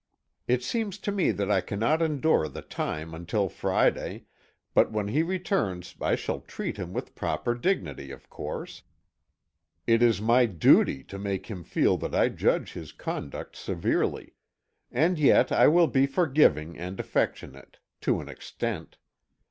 [0.47, 4.25] It seems to me that I cannot endure the time until Friday
[4.73, 8.81] but when he returns I shall treat him with proper dignity, of course.
[9.85, 14.33] It is my duty to make him feel that I judge his conduct severely.
[14.91, 18.97] And yet, I will be forgiving and affectionate to an extent.